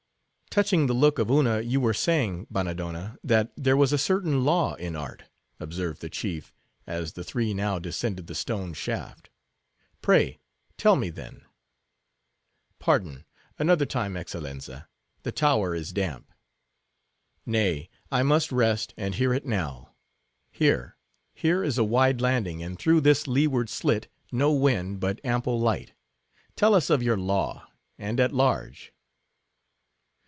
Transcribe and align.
"Touching 0.49 0.85
the 0.87 0.93
look 0.93 1.17
of 1.17 1.31
Una, 1.31 1.61
you 1.61 1.79
were 1.79 1.93
saying, 1.93 2.45
Bannadonna, 2.51 3.17
that 3.23 3.53
there 3.55 3.77
was 3.77 3.93
a 3.93 3.97
certain 3.97 4.43
law 4.43 4.73
in 4.73 4.97
art," 4.97 5.23
observed 5.61 6.01
the 6.01 6.09
chief, 6.09 6.53
as 6.85 7.13
the 7.13 7.23
three 7.23 7.53
now 7.53 7.79
descended 7.79 8.27
the 8.27 8.35
stone 8.35 8.73
shaft, 8.73 9.29
"pray, 10.01 10.39
tell 10.77 10.97
me, 10.97 11.09
then—." 11.09 11.45
"Pardon; 12.79 13.23
another 13.57 13.85
time, 13.85 14.17
Excellenza;—the 14.17 15.31
tower 15.31 15.73
is 15.73 15.93
damp." 15.93 16.29
"Nay, 17.45 17.87
I 18.11 18.21
must 18.21 18.51
rest, 18.51 18.93
and 18.97 19.15
hear 19.15 19.33
it 19.33 19.45
now. 19.45 19.93
Here,—here 20.51 21.63
is 21.63 21.77
a 21.77 21.85
wide 21.85 22.19
landing, 22.19 22.61
and 22.61 22.77
through 22.77 22.99
this 22.99 23.25
leeward 23.25 23.69
slit, 23.69 24.09
no 24.33 24.51
wind, 24.51 24.99
but 24.99 25.21
ample 25.23 25.61
light. 25.61 25.93
Tell 26.57 26.73
us 26.75 26.89
of 26.89 27.01
your 27.01 27.15
law; 27.15 27.69
and 27.97 28.19
at 28.19 28.33
large." 28.33 28.91